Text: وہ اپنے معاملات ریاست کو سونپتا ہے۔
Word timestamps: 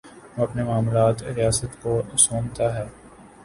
وہ 0.37 0.43
اپنے 0.43 0.63
معاملات 0.63 1.23
ریاست 1.23 1.81
کو 1.81 2.01
سونپتا 2.17 2.75
ہے۔ 2.75 2.85